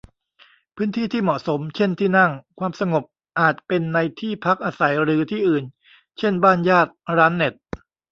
[0.75, 3.03] พื้นที่ที่เหมาะสม เช่น ที่นั่ง ความสงบ
[3.39, 5.63] อาจเป็นในที่พักอาศัยหรือที่อื่น
[6.17, 7.53] เช่น บ้านญาติ ร้านเน็ต